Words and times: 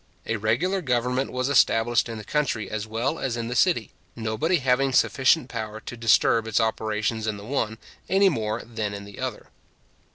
A 0.25 0.37
regular 0.37 0.81
government 0.81 1.31
was 1.31 1.47
established 1.47 2.09
in 2.09 2.17
the 2.17 2.23
country 2.23 2.71
as 2.71 2.87
well 2.87 3.19
as 3.19 3.37
in 3.37 3.49
the 3.49 3.55
city, 3.55 3.91
nobody 4.15 4.55
having 4.57 4.93
sufficient 4.93 5.47
power 5.47 5.79
to 5.79 5.95
disturb 5.95 6.47
its 6.47 6.59
operations 6.59 7.27
in 7.27 7.37
the 7.37 7.45
one, 7.45 7.77
any 8.09 8.27
more 8.27 8.63
than 8.63 8.95
in 8.95 9.05
the 9.05 9.19
other. 9.19 9.49